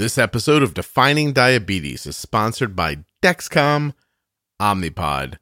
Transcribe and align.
This 0.00 0.16
episode 0.16 0.62
of 0.62 0.72
Defining 0.72 1.34
Diabetes 1.34 2.06
is 2.06 2.16
sponsored 2.16 2.74
by 2.74 3.04
Dexcom 3.20 3.92
Omnipod, 4.58 5.36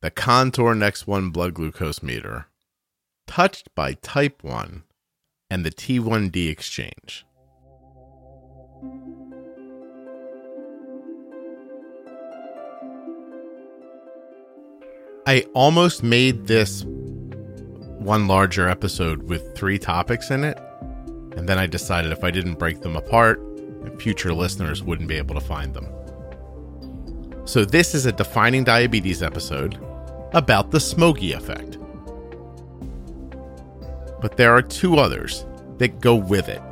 the 0.00 0.12
Contour 0.12 0.76
Next 0.76 1.08
One 1.08 1.30
blood 1.30 1.54
glucose 1.54 2.00
meter, 2.00 2.46
Touched 3.26 3.74
by 3.74 3.94
Type 3.94 4.44
1, 4.44 4.84
and 5.50 5.66
the 5.66 5.72
T1D 5.72 6.48
Exchange. 6.48 7.26
I 15.26 15.44
almost 15.52 16.04
made 16.04 16.46
this 16.46 16.84
one 16.84 18.28
larger 18.28 18.68
episode 18.68 19.24
with 19.24 19.56
three 19.56 19.80
topics 19.80 20.30
in 20.30 20.44
it, 20.44 20.60
and 21.36 21.48
then 21.48 21.58
I 21.58 21.66
decided 21.66 22.12
if 22.12 22.22
I 22.22 22.30
didn't 22.30 22.60
break 22.60 22.82
them 22.82 22.94
apart, 22.94 23.49
future 23.98 24.32
listeners 24.32 24.82
wouldn't 24.82 25.08
be 25.08 25.16
able 25.16 25.34
to 25.34 25.40
find 25.40 25.74
them. 25.74 25.86
So, 27.46 27.64
this 27.64 27.94
is 27.94 28.06
a 28.06 28.12
defining 28.12 28.64
diabetes 28.64 29.22
episode 29.22 29.78
about 30.32 30.70
the 30.70 30.80
smoky 30.80 31.32
effect. 31.32 31.78
But 34.20 34.36
there 34.36 34.54
are 34.54 34.62
two 34.62 34.98
others 34.98 35.44
that 35.78 36.00
go 36.00 36.14
with 36.14 36.48
it. 36.48 36.62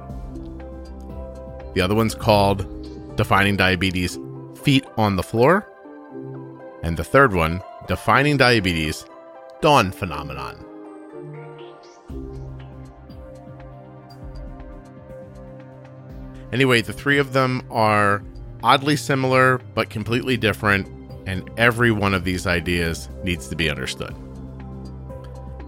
The 1.74 1.80
other 1.80 1.94
one's 1.94 2.14
called 2.14 3.16
Defining 3.16 3.56
Diabetes 3.56 4.18
Feet 4.62 4.84
on 4.96 5.16
the 5.16 5.22
Floor. 5.22 5.66
And 6.82 6.96
the 6.96 7.04
third 7.04 7.34
one, 7.34 7.62
Defining 7.86 8.36
Diabetes 8.36 9.04
Dawn 9.60 9.90
Phenomenon. 9.90 10.67
Anyway, 16.52 16.80
the 16.80 16.92
three 16.92 17.18
of 17.18 17.32
them 17.32 17.62
are 17.70 18.22
oddly 18.62 18.96
similar 18.96 19.58
but 19.74 19.90
completely 19.90 20.36
different, 20.36 20.88
and 21.26 21.48
every 21.56 21.90
one 21.90 22.14
of 22.14 22.24
these 22.24 22.46
ideas 22.46 23.08
needs 23.22 23.48
to 23.48 23.56
be 23.56 23.68
understood. 23.68 24.14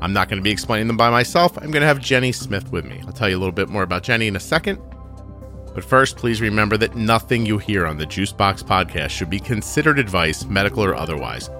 I'm 0.00 0.14
not 0.14 0.28
going 0.28 0.38
to 0.38 0.42
be 0.42 0.50
explaining 0.50 0.86
them 0.86 0.96
by 0.96 1.10
myself. 1.10 1.56
I'm 1.58 1.70
going 1.70 1.82
to 1.82 1.86
have 1.86 2.00
Jenny 2.00 2.32
Smith 2.32 2.72
with 2.72 2.86
me. 2.86 3.02
I'll 3.06 3.12
tell 3.12 3.28
you 3.28 3.36
a 3.36 3.38
little 3.38 3.52
bit 3.52 3.68
more 3.68 3.82
about 3.82 4.02
Jenny 4.02 4.26
in 4.26 4.36
a 4.36 4.40
second. 4.40 4.78
But 5.74 5.84
first, 5.84 6.16
please 6.16 6.40
remember 6.40 6.76
that 6.78 6.96
nothing 6.96 7.44
you 7.44 7.58
hear 7.58 7.86
on 7.86 7.98
the 7.98 8.06
Juicebox 8.06 8.64
podcast 8.64 9.10
should 9.10 9.30
be 9.30 9.38
considered 9.38 9.98
advice, 9.98 10.44
medical 10.46 10.82
or 10.82 10.94
otherwise. 10.94 11.50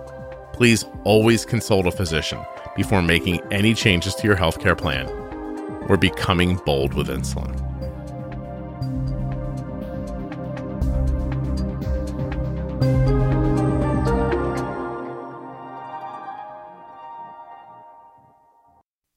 Please 0.53 0.85
always 1.05 1.45
consult 1.45 1.87
a 1.87 1.91
physician 1.91 2.41
before 2.77 3.03
making 3.03 3.41
any 3.53 3.75
changes 3.75 4.15
to 4.17 4.27
your 4.27 4.37
healthcare 4.37 4.77
plan 4.77 5.09
or 5.89 5.97
becoming 5.97 6.57
bold 6.65 6.95
with 6.95 7.09
insulin. 7.09 7.70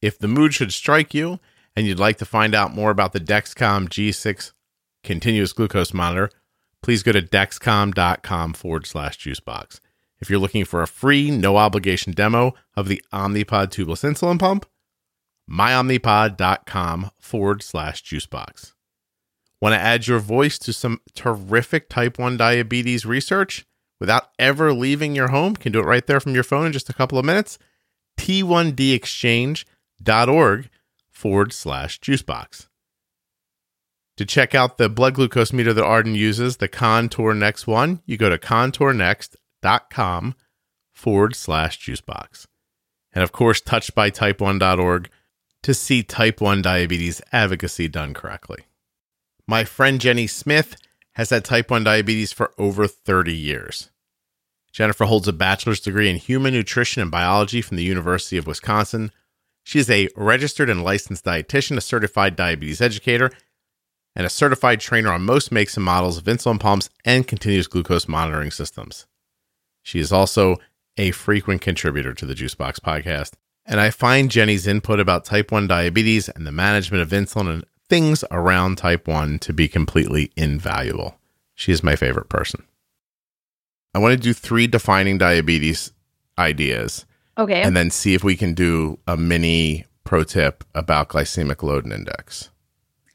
If 0.03 0.19
the 0.19 0.27
mood 0.27 0.53
should 0.53 0.73
strike 0.73 1.13
you 1.13 1.39
and 1.77 1.87
you'd 1.87 1.97
like 1.97 2.17
to 2.17 2.25
find 2.25 2.53
out 2.53 2.75
more 2.75 2.91
about 2.91 3.13
the 3.13 3.21
Dexcom 3.21 3.87
G6 3.87 4.51
continuous 5.01 5.53
glucose 5.53 5.93
monitor, 5.93 6.29
please 6.81 7.03
go 7.03 7.13
to 7.13 7.21
dexcom.com 7.21 8.51
forward 8.51 8.85
slash 8.85 9.17
juicebox. 9.17 9.79
If 10.19 10.29
you're 10.29 10.41
looking 10.41 10.65
for 10.65 10.81
a 10.81 10.87
free, 10.87 11.31
no 11.31 11.55
obligation 11.55 12.11
demo 12.11 12.53
of 12.75 12.89
the 12.89 13.01
Omnipod 13.13 13.69
tubeless 13.69 14.03
insulin 14.03 14.37
pump, 14.37 14.65
myomnipod.com 15.49 17.11
forward 17.17 17.63
slash 17.63 18.03
juicebox. 18.03 18.73
Want 19.61 19.73
to 19.73 19.79
add 19.79 20.07
your 20.07 20.19
voice 20.19 20.59
to 20.59 20.73
some 20.73 20.99
terrific 21.15 21.87
type 21.87 22.19
1 22.19 22.35
diabetes 22.35 23.05
research 23.05 23.65
without 24.01 24.31
ever 24.37 24.73
leaving 24.73 25.15
your 25.15 25.29
home? 25.29 25.55
Can 25.55 25.71
do 25.71 25.79
it 25.79 25.85
right 25.85 26.05
there 26.05 26.19
from 26.19 26.35
your 26.35 26.43
phone 26.43 26.65
in 26.65 26.73
just 26.73 26.89
a 26.89 26.93
couple 26.93 27.17
of 27.17 27.23
minutes. 27.23 27.57
T1D 28.17 28.93
Exchange 28.93 29.65
org 30.09 30.69
forward 31.11 31.53
slash 31.53 31.99
juicebox. 31.99 32.67
To 34.17 34.25
check 34.25 34.53
out 34.53 34.77
the 34.77 34.89
blood 34.89 35.15
glucose 35.15 35.51
meter 35.51 35.73
that 35.73 35.83
Arden 35.83 36.13
uses, 36.13 36.57
the 36.57 36.67
Contour 36.67 37.33
Next 37.33 37.65
one, 37.65 38.01
you 38.05 38.15
go 38.15 38.29
to 38.29 38.37
contournext.com 38.37 40.35
forward 40.91 41.35
slash 41.35 41.79
juicebox. 41.79 42.45
And 43.11 43.23
of 43.23 43.31
course, 43.31 43.61
touchedbytype1.org 43.61 45.09
to 45.63 45.73
see 45.73 46.03
type 46.03 46.41
1 46.41 46.61
diabetes 46.61 47.21
advocacy 47.31 47.87
done 47.87 48.13
correctly. 48.13 48.65
My 49.47 49.63
friend 49.63 49.99
Jenny 49.99 50.27
Smith 50.27 50.75
has 51.13 51.29
had 51.29 51.45
type 51.45 51.71
1 51.71 51.83
diabetes 51.83 52.31
for 52.31 52.53
over 52.57 52.87
30 52.87 53.33
years. 53.33 53.89
Jennifer 54.71 55.05
holds 55.05 55.27
a 55.27 55.33
bachelor's 55.33 55.79
degree 55.79 56.09
in 56.09 56.17
human 56.17 56.53
nutrition 56.53 57.01
and 57.01 57.11
biology 57.11 57.61
from 57.61 57.77
the 57.77 57.83
University 57.83 58.37
of 58.37 58.47
Wisconsin 58.47 59.11
she 59.63 59.79
is 59.79 59.89
a 59.89 60.09
registered 60.15 60.69
and 60.69 60.83
licensed 60.83 61.25
dietitian, 61.25 61.77
a 61.77 61.81
certified 61.81 62.35
diabetes 62.35 62.81
educator, 62.81 63.31
and 64.15 64.25
a 64.25 64.29
certified 64.29 64.79
trainer 64.79 65.11
on 65.11 65.23
most 65.23 65.51
makes 65.51 65.75
and 65.75 65.85
models 65.85 66.17
of 66.17 66.25
insulin 66.25 66.59
pumps 66.59 66.89
and 67.05 67.27
continuous 67.27 67.67
glucose 67.67 68.07
monitoring 68.07 68.51
systems. 68.51 69.07
She 69.81 69.99
is 69.99 70.11
also 70.11 70.57
a 70.97 71.11
frequent 71.11 71.61
contributor 71.61 72.13
to 72.13 72.25
the 72.25 72.35
Juicebox 72.35 72.79
podcast, 72.79 73.31
and 73.65 73.79
I 73.79 73.89
find 73.89 74.29
Jenny's 74.29 74.67
input 74.67 74.99
about 74.99 75.25
type 75.25 75.51
1 75.51 75.67
diabetes 75.67 76.29
and 76.29 76.45
the 76.45 76.51
management 76.51 77.01
of 77.01 77.09
insulin 77.09 77.51
and 77.51 77.65
things 77.89 78.23
around 78.29 78.77
type 78.77 79.07
1 79.07 79.39
to 79.39 79.53
be 79.53 79.67
completely 79.67 80.31
invaluable. 80.35 81.17
She 81.55 81.71
is 81.71 81.83
my 81.83 81.95
favorite 81.95 82.29
person. 82.29 82.63
I 83.95 83.99
want 83.99 84.13
to 84.13 84.17
do 84.17 84.33
three 84.33 84.67
defining 84.67 85.17
diabetes 85.17 85.91
ideas 86.37 87.05
Okay. 87.37 87.61
And 87.61 87.75
then 87.75 87.89
see 87.89 88.13
if 88.13 88.23
we 88.23 88.35
can 88.35 88.53
do 88.53 88.99
a 89.07 89.17
mini 89.17 89.85
pro 90.03 90.23
tip 90.23 90.63
about 90.75 91.09
glycemic 91.09 91.63
load 91.63 91.83
and 91.83 91.93
index. 91.93 92.49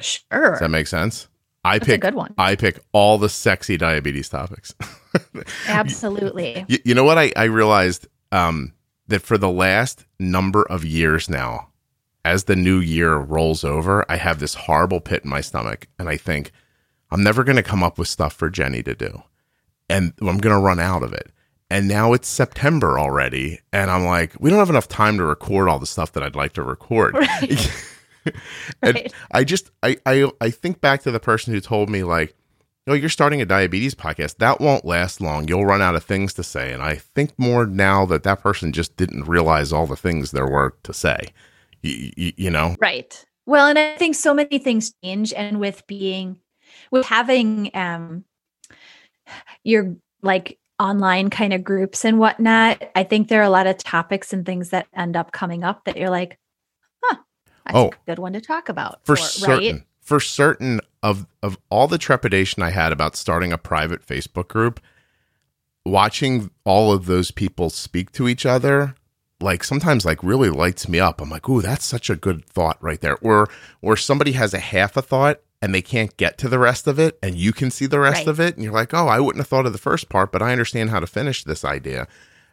Sure. 0.01 0.53
Does 0.53 0.61
that 0.61 0.71
make 0.71 0.87
sense? 0.87 1.29
I 1.65 1.79
That's 1.79 1.87
pick 1.87 1.97
a 1.97 2.07
good 2.07 2.15
one. 2.15 2.35
I 2.39 2.57
pick 2.57 2.81
all 2.93 3.19
the 3.19 3.29
sexy 3.29 3.77
diabetes 3.77 4.29
topics. 4.29 4.75
Absolutely. 5.69 6.65
You, 6.69 6.79
you 6.85 6.95
know 6.95 7.05
what 7.05 7.19
I, 7.19 7.33
I 7.37 7.45
realized 7.45 8.07
um, 8.33 8.73
that 9.09 9.23
for 9.23 9.39
the 9.39 9.51
last 9.51 10.05
number 10.19 10.63
of 10.63 10.85
years 10.85 11.29
now, 11.29 11.69
as 12.25 12.45
the 12.45 12.57
new 12.57 12.79
year 12.79 13.17
rolls 13.17 13.65
over, 13.65 14.05
I 14.11 14.17
have 14.17 14.39
this 14.39 14.55
horrible 14.55 15.01
pit 15.01 15.25
in 15.25 15.31
my 15.31 15.41
stomach, 15.41 15.89
and 15.99 16.09
I 16.09 16.17
think 16.17 16.53
I'm 17.11 17.23
never 17.23 17.43
going 17.43 17.57
to 17.57 17.63
come 17.63 17.83
up 17.83 17.99
with 17.99 18.09
stuff 18.09 18.35
for 18.35 18.51
Jenny 18.51 18.83
to 18.83 18.95
do, 18.95 19.23
and 19.89 20.13
I'm 20.21 20.39
going 20.39 20.55
to 20.55 20.61
run 20.61 20.79
out 20.79 21.03
of 21.03 21.13
it 21.13 21.33
and 21.71 21.89
now 21.89 22.13
it's 22.13 22.29
September 22.29 22.99
already, 22.99 23.61
and 23.73 23.91
I'm 23.91 24.05
like, 24.05 24.35
we 24.41 24.51
don't 24.51 24.59
have 24.59 24.71
enough 24.71 24.89
time 24.89 25.19
to 25.19 25.25
record 25.25 25.69
all 25.69 25.79
the 25.79 25.87
stuff 25.87 26.13
that 26.13 26.23
I'd 26.23 26.37
like 26.37 26.53
to 26.55 26.63
record. 26.63 27.15
Right. 27.15 27.73
and 28.27 28.35
right. 28.95 29.13
I 29.33 29.45
just 29.45 29.71
I, 29.83 29.97
I 30.07 30.31
I 30.41 30.51
think 30.51 30.81
back 30.81 31.03
to 31.03 31.11
the 31.11 31.21
person 31.21 31.53
who 31.53 31.61
told 31.61 31.91
me 31.91 32.03
like, 32.05 32.35
"Oh, 32.87 32.95
you're 32.95 33.09
starting 33.09 33.41
a 33.41 33.47
diabetes 33.47 33.95
podcast. 33.95 34.37
That 34.39 34.61
won't 34.61 34.85
last 34.85 35.21
long. 35.21 35.49
You'll 35.49 35.67
run 35.67 35.83
out 35.83 35.95
of 35.95 36.05
things 36.05 36.35
to 36.35 36.43
say." 36.43 36.73
And 36.73 36.83
I 36.83 36.97
think 36.97 37.39
more 37.39 37.67
now 37.67 38.07
that 38.07 38.23
that 38.23 38.41
person 38.41 38.73
just 38.73 38.97
didn't 38.97 39.25
realize 39.29 39.73
all 39.73 39.87
the 39.87 39.97
things 39.97 40.31
there 40.31 40.49
were 40.49 40.75
to 40.85 40.93
say. 40.93 41.19
Y- 41.85 42.13
y- 42.17 42.35
you 42.37 42.51
know, 42.51 42.77
right? 42.81 43.25
Well, 43.47 43.67
and 43.67 43.79
I 43.79 43.97
think 43.97 44.15
so 44.15 44.35
many 44.35 44.59
things 44.59 44.93
change, 45.03 45.33
and 45.33 45.61
with 45.61 45.87
being 45.87 46.41
with 46.91 47.07
having 47.07 47.71
um 47.75 48.25
your 49.65 49.97
like 50.23 50.59
online 50.79 51.31
kind 51.31 51.53
of 51.53 51.65
groups 51.65 52.05
and 52.05 52.19
whatnot, 52.19 52.83
I 52.95 53.05
think 53.05 53.29
there 53.29 53.41
are 53.41 53.45
a 53.45 53.51
lot 53.51 53.67
of 53.67 53.79
topics 53.79 54.33
and 54.33 54.45
things 54.45 54.71
that 54.71 54.87
end 54.95 55.17
up 55.17 55.33
coming 55.33 55.65
up 55.65 55.85
that 55.85 55.97
you're 55.97 56.11
like, 56.11 56.39
huh, 57.03 57.17
that's 57.67 57.77
oh, 57.77 57.89
a 57.89 57.93
good 58.07 58.19
one 58.19 58.33
to 58.35 58.41
talk 58.41 58.69
about. 58.69 59.01
For, 59.05 59.17
certain. 59.17 59.77
Right? 59.77 59.85
For 60.01 60.21
certain 60.21 60.81
of 61.03 61.27
of 61.43 61.59
all 61.71 61.87
the 61.87 61.99
trepidation 61.99 62.63
I 62.63 62.71
had 62.71 62.93
about 62.93 63.15
starting 63.15 63.53
a 63.53 63.59
private 63.59 64.07
Facebook 64.07 64.49
group, 64.49 64.81
watching 65.85 66.51
all 66.65 66.93
of 66.93 67.07
those 67.07 67.31
people 67.31 67.71
speak 67.71 68.11
to 68.13 68.29
each 68.29 68.47
other 68.47 68.95
like 69.41 69.63
sometimes 69.63 70.05
like 70.05 70.23
really 70.23 70.51
lights 70.51 70.89
me 70.89 70.99
up. 70.99 71.21
I'm 71.21 71.31
like, 71.31 71.49
ooh, 71.49 71.63
that's 71.63 71.85
such 71.85 72.11
a 72.11 72.17
good 72.17 72.45
thought 72.45 72.83
right 72.83 73.01
there. 73.01 73.17
Or 73.19 73.49
or 73.83 73.97
somebody 73.97 74.33
has 74.33 74.55
a 74.55 74.59
half 74.59 74.97
a 74.97 75.03
thought 75.03 75.41
and 75.61 75.75
they 75.75 75.83
can't 75.83 76.17
get 76.17 76.39
to 76.39 76.49
the 76.49 76.59
rest 76.59 76.87
of 76.87 76.99
it 76.99 77.19
and 77.23 77.37
you 77.37 77.53
can 77.53 77.71
see 77.71 77.87
the 77.87 77.99
rest 77.99 78.19
right. 78.19 78.29
of 78.29 78.41
it 78.41 78.55
and 78.55 78.65
you're 78.65 78.73
like 78.73 78.95
oh 78.95 79.09
i 79.09 79.19
wouldn't 79.19 79.41
have 79.41 79.49
thought 79.49 79.67
of 79.67 79.73
the 79.73 79.79
first 79.79 80.09
part 80.09 80.33
but 80.33 80.43
i 80.43 80.53
understand 80.53 80.91
how 80.91 81.01
to 81.01 81.07
finish 81.07 81.45
this 81.45 81.65
idea. 81.65 82.07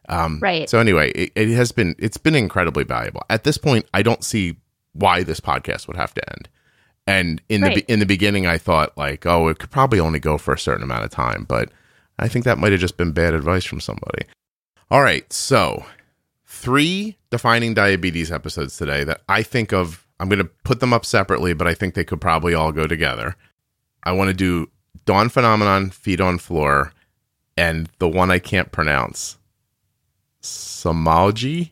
Um, 0.08 0.40
right. 0.40 0.70
so 0.70 0.78
anyway 0.80 1.12
it, 1.12 1.32
it, 1.36 1.50
has 1.56 1.72
been 1.72 1.96
it's 1.98 2.18
been 2.18 2.36
incredibly 2.36 2.84
valuable. 2.84 3.24
At 3.30 3.44
this 3.44 3.58
point 3.58 3.88
i 3.94 4.04
don't 4.04 4.24
see 4.24 4.58
why 4.94 5.24
this 5.24 5.40
podcast 5.40 5.88
would 5.88 5.98
have 5.98 6.14
to 6.14 6.30
end. 6.30 6.48
And 7.08 7.42
in 7.50 7.62
right. 7.62 7.76
the 7.76 7.92
in 7.92 8.00
the 8.00 8.06
beginning 8.06 8.46
i 8.46 8.58
thought 8.58 8.96
like 8.98 9.26
oh 9.26 9.48
it 9.48 9.58
could 9.58 9.72
probably 9.72 10.00
only 10.00 10.20
go 10.20 10.38
for 10.38 10.54
a 10.54 10.60
certain 10.60 10.84
amount 10.84 11.06
of 11.06 11.10
time 11.10 11.46
but 11.48 11.72
i 12.20 12.28
think 12.28 12.46
that 12.46 12.60
might 12.60 12.72
have 12.72 12.82
just 12.82 12.98
been 12.98 13.12
bad 13.12 13.34
advice 13.34 13.66
from 13.66 13.80
somebody. 13.80 14.26
All 14.92 15.02
right 15.02 15.32
so 15.34 15.86
three 16.46 17.18
defining 17.32 17.74
diabetes 17.74 18.32
episodes 18.32 18.78
today 18.78 19.04
that 19.04 19.22
i 19.28 19.42
think 19.42 19.74
of 19.74 20.05
I'm 20.20 20.30
going 20.30 20.40
to 20.40 20.50
put 20.64 20.80
them 20.80 20.94
up 20.94 21.06
separately, 21.06 21.54
but 21.54 21.68
I 21.68 21.74
think 21.74 21.94
they 21.94 22.06
could 22.06 22.22
probably 22.22 22.54
all 22.54 22.72
go 22.72 22.88
together. 22.88 23.36
I 24.04 24.14
want 24.14 24.30
to 24.30 24.34
do 24.34 24.70
Dawn 25.06 25.30
Phenomenon, 25.30 25.90
Feet 25.90 26.22
on 26.22 26.38
Floor, 26.38 26.94
and 27.58 27.90
the 28.00 28.08
one 28.08 28.32
I 28.32 28.40
can't 28.40 28.72
pronounce. 28.72 29.38
Somalji 30.42 31.72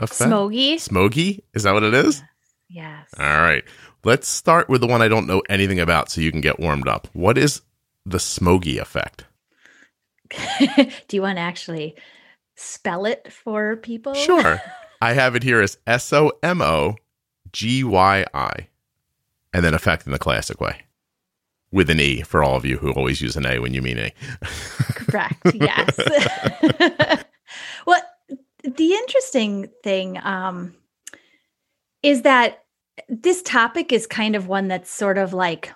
effect? 0.00 0.30
Smogy. 0.30 0.74
Smogy? 0.74 1.40
Is 1.54 1.62
that 1.62 1.74
what 1.74 1.82
it 1.82 1.94
is? 1.94 2.22
Yes. 2.68 3.08
All 3.18 3.24
right. 3.24 3.64
Let's 4.04 4.28
start 4.28 4.68
with 4.68 4.80
the 4.80 4.86
one 4.86 5.02
I 5.02 5.08
don't 5.08 5.26
know 5.26 5.42
anything 5.48 5.80
about 5.80 6.10
so 6.10 6.20
you 6.20 6.30
can 6.30 6.40
get 6.40 6.60
warmed 6.60 6.88
up. 6.88 7.08
What 7.12 7.38
is 7.38 7.62
the 8.04 8.18
smogy 8.18 8.78
effect? 8.78 9.24
Do 11.08 11.16
you 11.16 11.22
want 11.22 11.38
to 11.38 11.42
actually 11.42 11.96
spell 12.54 13.06
it 13.06 13.32
for 13.32 13.76
people? 13.76 14.14
Sure. 14.14 14.60
I 15.00 15.12
have 15.12 15.36
it 15.36 15.42
here 15.42 15.60
as 15.60 15.78
S 15.86 16.12
O 16.12 16.32
M 16.42 16.62
O 16.62 16.96
G 17.52 17.84
Y 17.84 18.24
I, 18.34 18.68
and 19.52 19.64
then 19.64 19.74
effect 19.74 20.06
in 20.06 20.12
the 20.12 20.18
classic 20.18 20.60
way 20.60 20.82
with 21.72 21.90
an 21.90 22.00
E 22.00 22.22
for 22.22 22.42
all 22.42 22.56
of 22.56 22.64
you 22.64 22.78
who 22.78 22.92
always 22.92 23.20
use 23.20 23.36
an 23.36 23.46
A 23.46 23.58
when 23.58 23.74
you 23.74 23.82
mean 23.82 23.98
A. 23.98 24.12
Correct. 24.94 25.54
Yes. 25.54 25.98
well, 27.86 28.02
the 28.62 28.92
interesting 28.92 29.68
thing 29.82 30.18
um, 30.24 30.74
is 32.02 32.22
that 32.22 32.64
this 33.08 33.42
topic 33.42 33.92
is 33.92 34.06
kind 34.06 34.34
of 34.36 34.48
one 34.48 34.68
that's 34.68 34.90
sort 34.90 35.18
of 35.18 35.32
like 35.32 35.72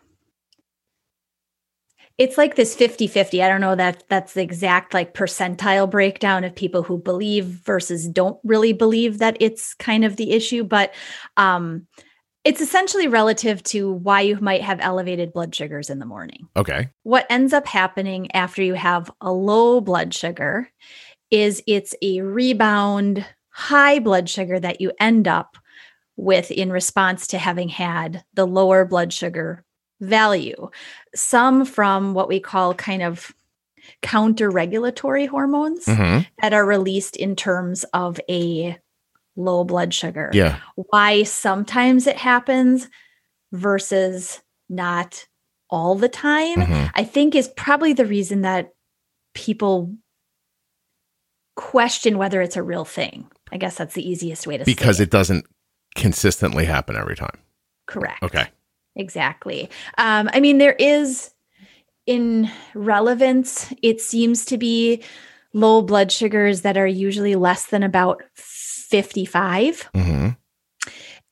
it's 2.20 2.36
like 2.36 2.54
this 2.54 2.76
50-50 2.76 3.42
i 3.42 3.48
don't 3.48 3.62
know 3.62 3.74
that 3.74 4.04
that's 4.08 4.34
the 4.34 4.42
exact 4.42 4.94
like 4.94 5.14
percentile 5.14 5.90
breakdown 5.90 6.44
of 6.44 6.54
people 6.54 6.82
who 6.82 6.98
believe 6.98 7.46
versus 7.46 8.06
don't 8.06 8.38
really 8.44 8.72
believe 8.74 9.18
that 9.18 9.36
it's 9.40 9.74
kind 9.74 10.04
of 10.04 10.16
the 10.16 10.30
issue 10.32 10.62
but 10.62 10.92
um 11.36 11.86
it's 12.44 12.60
essentially 12.60 13.06
relative 13.06 13.62
to 13.64 13.92
why 13.92 14.22
you 14.22 14.38
might 14.40 14.62
have 14.62 14.78
elevated 14.80 15.32
blood 15.32 15.54
sugars 15.54 15.90
in 15.90 15.98
the 15.98 16.06
morning 16.06 16.46
Okay. 16.56 16.90
what 17.02 17.26
ends 17.30 17.52
up 17.52 17.66
happening 17.66 18.30
after 18.32 18.62
you 18.62 18.74
have 18.74 19.10
a 19.20 19.32
low 19.32 19.80
blood 19.80 20.14
sugar 20.14 20.68
is 21.30 21.62
it's 21.66 21.94
a 22.02 22.20
rebound 22.20 23.24
high 23.48 23.98
blood 23.98 24.28
sugar 24.28 24.60
that 24.60 24.80
you 24.80 24.92
end 25.00 25.26
up 25.26 25.56
with 26.16 26.50
in 26.50 26.70
response 26.70 27.28
to 27.28 27.38
having 27.38 27.70
had 27.70 28.22
the 28.34 28.46
lower 28.46 28.84
blood 28.84 29.10
sugar 29.12 29.64
value. 30.00 30.70
Some 31.14 31.64
from 31.64 32.14
what 32.14 32.28
we 32.28 32.40
call 32.40 32.74
kind 32.74 33.02
of 33.02 33.32
counter 34.02 34.50
regulatory 34.50 35.26
hormones 35.26 35.84
Mhm. 35.86 36.26
that 36.40 36.52
are 36.52 36.64
released 36.66 37.16
in 37.16 37.34
terms 37.36 37.84
of 37.92 38.20
a 38.28 38.78
low 39.36 39.64
blood 39.64 39.92
sugar. 39.94 40.30
Yeah. 40.32 40.60
Why 40.76 41.22
sometimes 41.22 42.06
it 42.06 42.16
happens 42.16 42.88
versus 43.52 44.42
not 44.68 45.26
all 45.70 45.94
the 45.94 46.08
time, 46.08 46.56
Mhm. 46.58 46.90
I 46.94 47.04
think 47.04 47.34
is 47.34 47.48
probably 47.48 47.92
the 47.92 48.06
reason 48.06 48.42
that 48.42 48.72
people 49.34 49.94
question 51.56 52.18
whether 52.18 52.40
it's 52.42 52.56
a 52.56 52.62
real 52.62 52.84
thing. 52.84 53.30
I 53.52 53.56
guess 53.58 53.76
that's 53.76 53.94
the 53.94 54.08
easiest 54.08 54.46
way 54.46 54.56
to 54.56 54.64
Because 54.64 55.00
it 55.00 55.10
doesn't 55.10 55.46
consistently 55.94 56.64
happen 56.64 56.96
every 56.96 57.16
time. 57.16 57.38
correct. 57.86 58.22
Okay. 58.22 58.46
Exactly. 58.96 59.70
Um, 59.98 60.28
I 60.32 60.40
mean, 60.40 60.58
there 60.58 60.76
is 60.78 61.32
in 62.06 62.50
relevance, 62.74 63.72
it 63.82 64.00
seems 64.00 64.44
to 64.46 64.58
be 64.58 65.02
low 65.52 65.82
blood 65.82 66.10
sugars 66.10 66.62
that 66.62 66.76
are 66.76 66.86
usually 66.86 67.34
less 67.36 67.66
than 67.66 67.82
about 67.82 68.22
55 68.34 69.88
hmm 69.94 70.28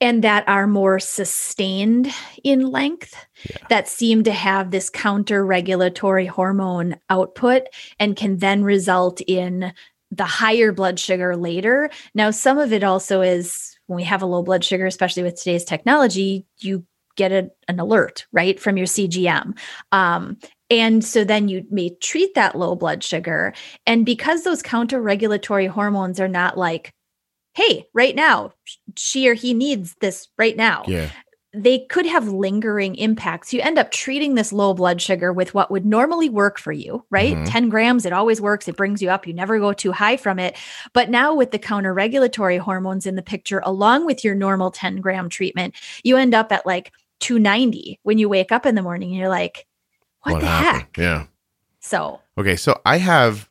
and 0.00 0.22
that 0.22 0.48
are 0.48 0.68
more 0.68 1.00
sustained 1.00 2.08
in 2.44 2.70
length 2.70 3.16
Yeah. 3.50 3.66
that 3.68 3.88
seem 3.88 4.22
to 4.24 4.32
have 4.32 4.70
this 4.70 4.90
counter 4.90 5.44
regulatory 5.44 6.26
hormone 6.26 6.96
output 7.10 7.64
and 7.98 8.14
can 8.14 8.38
then 8.38 8.62
result 8.62 9.20
in 9.26 9.72
the 10.12 10.24
higher 10.24 10.72
blood 10.72 11.00
sugar 11.00 11.36
later. 11.36 11.90
Now, 12.14 12.30
some 12.30 12.58
of 12.58 12.72
it 12.72 12.84
also 12.84 13.22
is 13.22 13.76
when 13.86 13.96
we 13.96 14.04
have 14.04 14.22
a 14.22 14.26
low 14.26 14.42
blood 14.42 14.64
sugar, 14.64 14.86
especially 14.86 15.24
with 15.24 15.34
today's 15.34 15.64
technology, 15.64 16.46
you 16.58 16.84
get 17.18 17.32
a, 17.32 17.50
an 17.68 17.78
alert, 17.78 18.26
right, 18.32 18.58
from 18.58 18.78
your 18.78 18.86
CGM. 18.86 19.58
Um, 19.92 20.38
and 20.70 21.04
so 21.04 21.24
then 21.24 21.48
you 21.48 21.66
may 21.70 21.90
treat 22.00 22.34
that 22.34 22.54
low 22.54 22.74
blood 22.74 23.04
sugar. 23.04 23.52
And 23.86 24.06
because 24.06 24.44
those 24.44 24.62
counter 24.62 25.02
regulatory 25.02 25.66
hormones 25.66 26.18
are 26.20 26.28
not 26.28 26.56
like, 26.56 26.92
hey, 27.54 27.86
right 27.92 28.14
now, 28.14 28.52
she 28.96 29.28
or 29.28 29.34
he 29.34 29.52
needs 29.52 29.94
this 30.00 30.28
right 30.38 30.56
now 30.56 30.84
Yeah. 30.86 31.10
they 31.54 31.86
could 31.88 32.04
have 32.06 32.28
lingering 32.28 32.94
impacts. 32.96 33.54
You 33.54 33.62
end 33.62 33.78
up 33.78 33.90
treating 33.90 34.34
this 34.34 34.52
low 34.52 34.74
blood 34.74 35.00
sugar 35.00 35.32
with 35.32 35.54
what 35.54 35.70
would 35.70 35.86
normally 35.86 36.28
work 36.28 36.58
for 36.58 36.72
you, 36.72 37.04
right? 37.10 37.34
Mhm. 37.34 37.50
10 37.50 37.68
grams, 37.70 38.04
it 38.04 38.12
always 38.12 38.38
works. 38.40 38.68
It 38.68 38.76
brings 38.76 39.00
you 39.00 39.08
up. 39.08 39.26
You 39.26 39.32
never 39.32 39.58
go 39.58 39.72
too 39.72 39.90
high 39.92 40.18
from 40.18 40.38
it. 40.38 40.56
But 40.92 41.08
now, 41.08 41.34
with 41.34 41.50
the 41.50 41.58
counter 41.58 41.94
regulatory 41.94 42.58
hormones 42.58 43.06
in 43.06 43.16
the 43.16 43.22
picture, 43.22 43.62
along 43.64 44.04
with 44.04 44.22
your 44.22 44.34
normal 44.34 44.70
10 44.70 45.00
gram 45.00 45.30
treatment, 45.30 45.74
you 46.04 46.18
end 46.18 46.34
up 46.34 46.52
at 46.52 46.66
like 46.66 46.92
290 47.20 48.00
when 48.02 48.18
you 48.18 48.28
wake 48.28 48.52
up 48.52 48.66
in 48.66 48.74
the 48.74 48.82
morning 48.82 49.10
and 49.10 49.18
you're 49.18 49.28
like, 49.28 49.66
what, 50.22 50.40
the 50.40 50.46
happened? 50.46 50.82
heck? 50.82 50.96
Yeah. 50.98 51.26
So, 51.80 52.20
Okay, 52.36 52.56
so 52.56 52.80
I 52.84 52.98
have, 52.98 53.48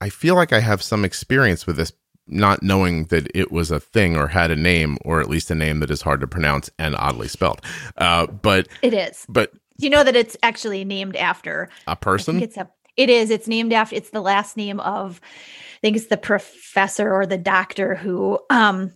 I 0.00 0.08
feel 0.08 0.34
like 0.34 0.52
I 0.52 0.60
have 0.60 0.82
some 0.82 1.04
experience 1.04 1.66
with 1.66 1.76
this, 1.76 1.92
not 2.26 2.62
knowing 2.62 3.04
that 3.06 3.28
it 3.34 3.52
was 3.52 3.70
a 3.70 3.80
thing 3.80 4.16
or 4.16 4.28
had 4.28 4.50
a 4.50 4.56
name, 4.56 4.96
or 5.04 5.20
at 5.20 5.28
least 5.28 5.50
a 5.50 5.54
name 5.54 5.80
that 5.80 5.90
is 5.90 6.02
hard 6.02 6.20
to 6.20 6.26
pronounce 6.26 6.70
and 6.78 6.94
oddly 6.96 7.28
spelled. 7.28 7.60
Uh, 7.96 8.26
but 8.26 8.68
it 8.82 8.94
is. 8.94 9.24
but 9.28 9.52
Do 9.52 9.86
you 9.86 9.90
know 9.90 10.04
that 10.04 10.16
it's 10.16 10.36
actually 10.42 10.84
named 10.84 11.16
after 11.16 11.68
a 11.86 11.96
person, 11.96 12.40
it's 12.42 12.56
a 12.56 12.68
it 12.96 13.08
is. 13.10 13.30
It's 13.30 13.46
named 13.48 13.72
after 13.72 13.94
it's 13.96 14.10
the 14.10 14.20
last 14.20 14.56
name 14.56 14.80
of 14.80 15.20
I 15.22 15.78
think 15.80 15.96
it's 15.96 16.06
the 16.08 16.16
professor 16.16 17.12
or 17.12 17.26
the 17.26 17.38
doctor 17.38 17.94
who 17.94 18.38
um 18.50 18.92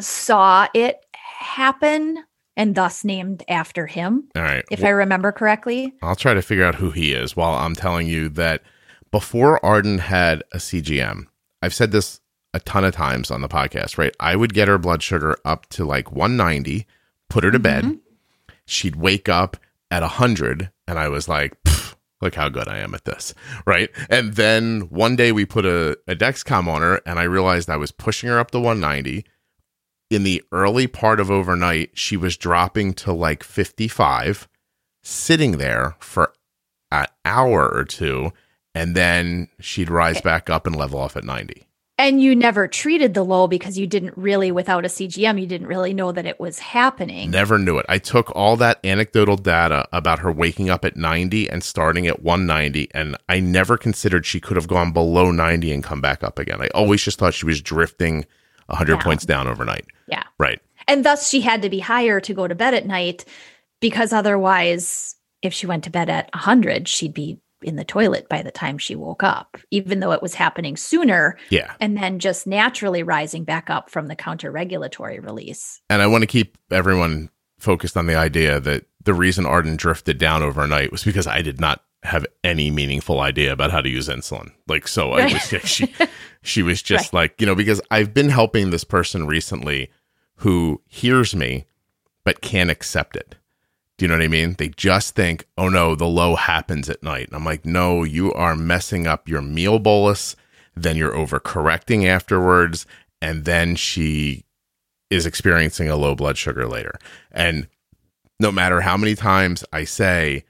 saw 0.00 0.66
it 0.74 0.96
happen 1.14 2.22
and 2.58 2.74
thus 2.74 3.04
named 3.04 3.42
after 3.48 3.86
him, 3.86 4.28
all 4.36 4.42
right. 4.42 4.64
if 4.70 4.84
I 4.84 4.90
remember 4.90 5.32
correctly. 5.32 5.94
I'll 6.02 6.16
try 6.16 6.34
to 6.34 6.42
figure 6.42 6.64
out 6.64 6.74
who 6.74 6.90
he 6.90 7.12
is 7.14 7.34
while 7.34 7.54
I'm 7.54 7.74
telling 7.74 8.06
you 8.08 8.28
that 8.30 8.62
before 9.10 9.64
Arden 9.64 9.98
had 9.98 10.42
a 10.52 10.58
CGM, 10.58 11.26
I've 11.62 11.72
said 11.72 11.92
this 11.92 12.20
a 12.52 12.60
ton 12.60 12.84
of 12.84 12.94
times 12.94 13.30
on 13.30 13.40
the 13.40 13.48
podcast, 13.48 13.96
right? 13.96 14.14
I 14.20 14.36
would 14.36 14.52
get 14.52 14.68
her 14.68 14.76
blood 14.78 15.02
sugar 15.02 15.36
up 15.44 15.66
to 15.70 15.84
like 15.84 16.12
190, 16.12 16.86
put 17.30 17.44
her 17.44 17.50
to 17.50 17.58
bed. 17.58 17.84
Mhm. 17.84 18.00
She'd 18.66 18.96
wake 18.96 19.28
up 19.28 19.56
at 19.90 20.02
100, 20.02 20.70
and 20.86 20.98
I 20.98 21.08
was 21.08 21.28
like, 21.28 21.56
look 22.20 22.34
how 22.34 22.48
good 22.48 22.68
I 22.68 22.78
am 22.78 22.92
at 22.94 23.04
this, 23.04 23.34
right? 23.66 23.88
And 24.10 24.34
then 24.34 24.82
one 24.90 25.14
day 25.16 25.30
we 25.32 25.46
put 25.46 25.64
a, 25.64 25.96
a 26.08 26.14
Dexcom 26.16 26.66
on 26.66 26.82
her, 26.82 27.00
and 27.06 27.18
I 27.18 27.22
realized 27.24 27.70
I 27.70 27.76
was 27.76 27.92
pushing 27.92 28.28
her 28.28 28.38
up 28.38 28.50
to 28.50 28.58
190. 28.60 29.24
In 30.10 30.22
the 30.22 30.42
early 30.52 30.86
part 30.86 31.20
of 31.20 31.30
overnight, 31.30 31.90
she 31.92 32.16
was 32.16 32.38
dropping 32.38 32.94
to 32.94 33.12
like 33.12 33.42
55 33.42 34.48
sitting 35.02 35.58
there 35.58 35.96
for 36.00 36.32
an 36.90 37.06
hour 37.26 37.68
or 37.68 37.84
two, 37.84 38.32
and 38.74 38.94
then 38.94 39.48
she'd 39.60 39.90
rise 39.90 40.22
back 40.22 40.48
up 40.48 40.66
and 40.66 40.74
level 40.74 40.98
off 40.98 41.16
at 41.16 41.24
90. 41.24 41.66
And 42.00 42.22
you 42.22 42.36
never 42.36 42.68
treated 42.68 43.12
the 43.12 43.24
low 43.24 43.48
because 43.48 43.76
you 43.76 43.86
didn't 43.86 44.16
really, 44.16 44.52
without 44.52 44.84
a 44.84 44.88
CGM, 44.88 45.40
you 45.40 45.48
didn't 45.48 45.66
really 45.66 45.92
know 45.92 46.12
that 46.12 46.26
it 46.26 46.38
was 46.38 46.60
happening. 46.60 47.30
Never 47.30 47.58
knew 47.58 47.76
it. 47.76 47.86
I 47.88 47.98
took 47.98 48.34
all 48.36 48.56
that 48.56 48.78
anecdotal 48.84 49.36
data 49.36 49.86
about 49.92 50.20
her 50.20 50.30
waking 50.30 50.70
up 50.70 50.84
at 50.84 50.96
90 50.96 51.50
and 51.50 51.62
starting 51.62 52.06
at 52.06 52.22
190, 52.22 52.88
and 52.94 53.16
I 53.28 53.40
never 53.40 53.76
considered 53.76 54.24
she 54.24 54.40
could 54.40 54.56
have 54.56 54.68
gone 54.68 54.92
below 54.92 55.32
90 55.32 55.72
and 55.72 55.82
come 55.82 56.00
back 56.00 56.22
up 56.22 56.38
again. 56.38 56.62
I 56.62 56.68
always 56.68 57.02
just 57.02 57.18
thought 57.18 57.34
she 57.34 57.46
was 57.46 57.60
drifting 57.60 58.24
100 58.68 58.94
Down. 58.94 59.02
points 59.02 59.26
down 59.26 59.46
overnight. 59.48 59.86
Yeah. 60.06 60.24
Right. 60.38 60.60
And 60.86 61.04
thus 61.04 61.28
she 61.28 61.40
had 61.40 61.62
to 61.62 61.68
be 61.70 61.80
higher 61.80 62.20
to 62.20 62.32
go 62.34 62.46
to 62.48 62.54
bed 62.54 62.74
at 62.74 62.86
night 62.86 63.24
because 63.80 64.12
otherwise, 64.12 65.16
if 65.42 65.52
she 65.52 65.66
went 65.66 65.84
to 65.84 65.90
bed 65.90 66.08
at 66.08 66.30
100, 66.34 66.88
she'd 66.88 67.14
be 67.14 67.38
in 67.62 67.76
the 67.76 67.84
toilet 67.84 68.28
by 68.28 68.40
the 68.42 68.50
time 68.52 68.78
she 68.78 68.94
woke 68.94 69.22
up, 69.24 69.58
even 69.72 69.98
though 70.00 70.12
it 70.12 70.22
was 70.22 70.34
happening 70.34 70.76
sooner 70.76 71.36
Yeah. 71.50 71.72
and 71.80 71.96
then 71.96 72.20
just 72.20 72.46
naturally 72.46 73.02
rising 73.02 73.42
back 73.44 73.68
up 73.68 73.90
from 73.90 74.06
the 74.06 74.14
counter 74.16 74.50
regulatory 74.52 75.18
release. 75.18 75.80
And 75.90 76.00
I 76.00 76.06
want 76.06 76.22
to 76.22 76.26
keep 76.26 76.56
everyone 76.70 77.30
focused 77.58 77.96
on 77.96 78.06
the 78.06 78.14
idea 78.14 78.60
that 78.60 78.84
the 79.02 79.12
reason 79.14 79.44
Arden 79.44 79.76
drifted 79.76 80.18
down 80.18 80.42
overnight 80.42 80.92
was 80.92 81.02
because 81.02 81.26
I 81.26 81.42
did 81.42 81.60
not 81.60 81.82
have 82.04 82.26
any 82.44 82.70
meaningful 82.70 83.20
idea 83.20 83.52
about 83.52 83.70
how 83.70 83.80
to 83.80 83.88
use 83.88 84.08
insulin. 84.08 84.52
Like, 84.66 84.86
so 84.86 85.12
I 85.12 85.32
was, 85.32 85.42
she, 85.64 85.92
she 86.42 86.62
was 86.62 86.82
just 86.82 87.12
like, 87.12 87.40
you 87.40 87.46
know, 87.46 87.54
because 87.54 87.80
I've 87.90 88.14
been 88.14 88.28
helping 88.28 88.70
this 88.70 88.84
person 88.84 89.26
recently 89.26 89.90
who 90.36 90.80
hears 90.86 91.34
me, 91.34 91.66
but 92.24 92.40
can't 92.40 92.70
accept 92.70 93.16
it. 93.16 93.34
Do 93.96 94.04
you 94.04 94.08
know 94.08 94.14
what 94.14 94.24
I 94.24 94.28
mean? 94.28 94.54
They 94.56 94.68
just 94.68 95.16
think, 95.16 95.46
oh 95.58 95.68
no, 95.68 95.96
the 95.96 96.06
low 96.06 96.36
happens 96.36 96.88
at 96.88 97.02
night. 97.02 97.26
And 97.26 97.34
I'm 97.34 97.44
like, 97.44 97.64
no, 97.64 98.04
you 98.04 98.32
are 98.32 98.54
messing 98.54 99.08
up 99.08 99.28
your 99.28 99.42
meal 99.42 99.80
bolus. 99.80 100.36
Then 100.76 100.96
you're 100.96 101.12
overcorrecting 101.12 102.06
afterwards. 102.06 102.86
And 103.20 103.44
then 103.44 103.74
she 103.74 104.44
is 105.10 105.26
experiencing 105.26 105.88
a 105.88 105.96
low 105.96 106.14
blood 106.14 106.38
sugar 106.38 106.68
later. 106.68 106.96
And 107.32 107.66
no 108.38 108.52
matter 108.52 108.82
how 108.82 108.96
many 108.96 109.16
times 109.16 109.64
I 109.72 109.82
say, 109.82 110.44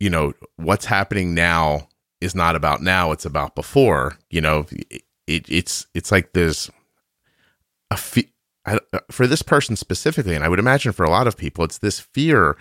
you 0.00 0.10
know, 0.10 0.34
what's 0.56 0.84
happening 0.86 1.34
now 1.34 1.88
is 2.20 2.34
not 2.34 2.56
about 2.56 2.82
now, 2.82 3.12
it's 3.12 3.24
about 3.24 3.54
before. 3.54 4.18
You 4.30 4.40
know, 4.40 4.66
it, 4.70 5.02
it 5.26 5.50
it's 5.50 5.86
it's 5.94 6.12
like 6.12 6.32
there's 6.32 6.70
a 7.90 7.96
fe- 7.96 8.32
I, 8.64 8.80
uh, 8.92 9.00
for 9.10 9.26
this 9.26 9.42
person 9.42 9.76
specifically, 9.76 10.34
and 10.34 10.44
I 10.44 10.48
would 10.48 10.58
imagine 10.58 10.92
for 10.92 11.04
a 11.04 11.10
lot 11.10 11.26
of 11.26 11.36
people, 11.36 11.64
it's 11.64 11.78
this 11.78 12.00
fear 12.00 12.56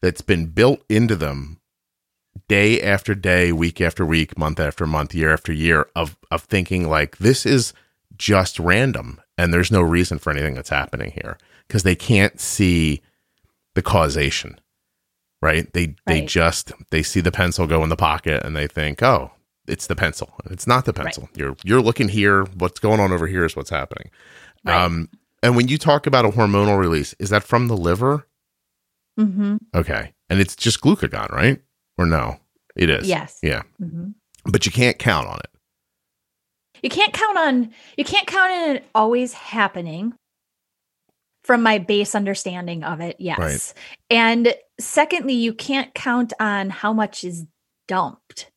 that's 0.00 0.22
been 0.22 0.46
built 0.46 0.82
into 0.88 1.14
them 1.14 1.60
day 2.48 2.80
after 2.82 3.14
day, 3.14 3.52
week 3.52 3.80
after 3.80 4.04
week, 4.04 4.36
month 4.38 4.58
after 4.58 4.86
month, 4.86 5.14
year 5.14 5.32
after 5.32 5.52
year 5.52 5.88
of 5.94 6.16
of 6.30 6.42
thinking 6.42 6.88
like 6.88 7.18
this 7.18 7.46
is 7.46 7.72
just 8.16 8.58
random 8.58 9.20
and 9.38 9.52
there's 9.52 9.72
no 9.72 9.80
reason 9.80 10.18
for 10.18 10.30
anything 10.30 10.54
that's 10.54 10.68
happening 10.68 11.12
here 11.12 11.38
because 11.66 11.82
they 11.82 11.94
can't 11.94 12.40
see 12.40 13.00
the 13.74 13.82
causation. 13.82 14.60
Right? 15.42 15.70
They 15.72 15.96
they 16.06 16.24
just 16.24 16.70
they 16.90 17.02
see 17.02 17.20
the 17.20 17.32
pencil 17.32 17.66
go 17.66 17.82
in 17.82 17.88
the 17.88 17.96
pocket 17.96 18.44
and 18.44 18.56
they 18.56 18.68
think, 18.68 19.02
"Oh, 19.02 19.32
it's 19.66 19.88
the 19.88 19.96
pencil." 19.96 20.32
It's 20.50 20.66
not 20.68 20.84
the 20.84 20.92
pencil. 20.92 21.28
You're 21.34 21.56
you're 21.64 21.82
looking 21.82 22.08
here, 22.08 22.44
what's 22.44 22.78
going 22.78 23.00
on 23.00 23.10
over 23.12 23.26
here 23.26 23.44
is 23.44 23.56
what's 23.56 23.70
happening. 23.70 24.10
Right. 24.64 24.80
Um 24.80 25.08
and 25.42 25.56
when 25.56 25.66
you 25.66 25.78
talk 25.78 26.06
about 26.06 26.24
a 26.24 26.28
hormonal 26.28 26.78
release, 26.78 27.14
is 27.18 27.30
that 27.30 27.42
from 27.42 27.66
the 27.66 27.76
liver? 27.76 28.28
hmm 29.18 29.56
Okay. 29.74 30.12
And 30.30 30.40
it's 30.40 30.54
just 30.54 30.80
glucagon, 30.80 31.28
right? 31.32 31.60
Or 31.98 32.06
no? 32.06 32.38
It 32.76 32.88
is. 32.88 33.08
Yes. 33.08 33.40
Yeah. 33.42 33.62
hmm 33.78 34.10
But 34.44 34.64
you 34.64 34.70
can't 34.70 34.98
count 34.98 35.26
on 35.26 35.38
it. 35.40 35.50
You 36.84 36.88
can't 36.90 37.12
count 37.12 37.36
on 37.36 37.72
you 37.96 38.04
can't 38.04 38.28
count 38.28 38.52
on 38.52 38.76
it 38.76 38.84
always 38.94 39.32
happening. 39.32 40.14
From 41.44 41.64
my 41.64 41.78
base 41.78 42.14
understanding 42.14 42.84
of 42.84 43.00
it, 43.00 43.16
yes. 43.18 43.36
Right. 43.36 43.74
And 44.16 44.54
secondly, 44.82 45.34
you 45.34 45.54
can't 45.54 45.94
count 45.94 46.32
on 46.40 46.70
how 46.70 46.92
much 46.92 47.24
is 47.24 47.46
dumped. 47.88 48.50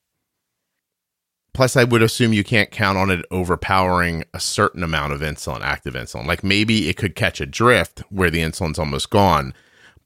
Plus, 1.53 1.77
I 1.77 1.85
would 1.85 2.01
assume 2.01 2.33
you 2.33 2.43
can't 2.43 2.69
count 2.69 2.97
on 2.97 3.09
it 3.09 3.25
overpowering 3.31 4.25
a 4.33 4.41
certain 4.41 4.83
amount 4.83 5.13
of 5.13 5.21
insulin, 5.21 5.61
active 5.61 5.93
insulin. 5.93 6.25
Like 6.25 6.43
maybe 6.43 6.89
it 6.89 6.97
could 6.97 7.15
catch 7.15 7.39
a 7.39 7.45
drift 7.45 8.03
where 8.09 8.29
the 8.29 8.41
insulin's 8.41 8.77
almost 8.77 9.09
gone. 9.09 9.53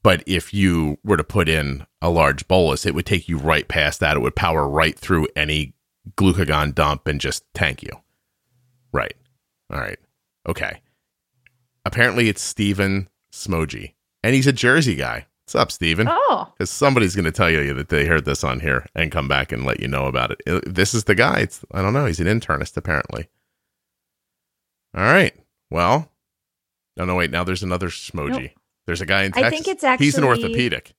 But 0.02 0.22
if 0.26 0.54
you 0.54 0.98
were 1.02 1.16
to 1.16 1.24
put 1.24 1.48
in 1.48 1.86
a 2.00 2.08
large 2.08 2.46
bolus, 2.46 2.86
it 2.86 2.94
would 2.94 3.04
take 3.04 3.28
you 3.28 3.36
right 3.36 3.66
past 3.66 3.98
that. 4.00 4.16
It 4.16 4.20
would 4.20 4.36
power 4.36 4.68
right 4.68 4.96
through 4.96 5.26
any 5.34 5.74
glucagon 6.16 6.74
dump 6.74 7.06
and 7.06 7.20
just 7.20 7.42
tank 7.52 7.82
you. 7.82 7.90
Right. 8.92 9.14
All 9.72 9.78
right. 9.80 9.98
Okay. 10.48 10.80
Apparently, 11.84 12.28
it's 12.28 12.42
Steven 12.42 13.08
Smoji, 13.32 13.94
and 14.22 14.34
he's 14.34 14.46
a 14.46 14.52
Jersey 14.52 14.94
guy. 14.94 15.26
What's 15.50 15.60
up, 15.60 15.72
Steven? 15.72 16.06
Oh, 16.08 16.46
because 16.56 16.70
somebody's 16.70 17.16
going 17.16 17.24
to 17.24 17.32
tell 17.32 17.50
you 17.50 17.74
that 17.74 17.88
they 17.88 18.06
heard 18.06 18.24
this 18.24 18.44
on 18.44 18.60
here 18.60 18.86
and 18.94 19.10
come 19.10 19.26
back 19.26 19.50
and 19.50 19.64
let 19.64 19.80
you 19.80 19.88
know 19.88 20.06
about 20.06 20.30
it. 20.30 20.40
Uh, 20.46 20.60
This 20.64 20.94
is 20.94 21.04
the 21.04 21.16
guy. 21.16 21.40
It's 21.40 21.64
I 21.72 21.82
don't 21.82 21.92
know. 21.92 22.06
He's 22.06 22.20
an 22.20 22.28
internist 22.28 22.76
apparently. 22.76 23.26
All 24.96 25.02
right. 25.02 25.34
Well, 25.68 26.08
no, 26.96 27.04
no, 27.04 27.16
wait. 27.16 27.32
Now 27.32 27.42
there's 27.42 27.64
another 27.64 27.88
Smoji. 27.88 28.42
Nope. 28.42 28.50
There's 28.86 29.00
a 29.00 29.06
guy 29.06 29.24
in 29.24 29.32
I 29.34 29.50
think 29.50 29.66
it's 29.66 29.82
actually. 29.82 30.06
he's 30.06 30.18
an 30.18 30.22
orthopedic. 30.22 30.94